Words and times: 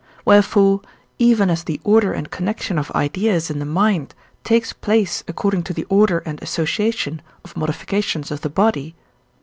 Wherefore, 0.25 0.81
even 1.19 1.51
as 1.51 1.63
the 1.63 1.79
order 1.83 2.11
and 2.11 2.31
connection 2.31 2.79
of 2.79 2.89
ideas 2.95 3.51
in 3.51 3.59
the 3.59 3.65
mind 3.67 4.15
takes 4.43 4.73
place 4.73 5.23
according 5.27 5.61
to 5.65 5.73
the 5.75 5.83
order 5.89 6.23
and 6.25 6.41
association 6.41 7.21
of 7.45 7.55
modifications 7.55 8.31
of 8.31 8.41
the 8.41 8.49
body 8.49 8.95
(II. 8.95 8.95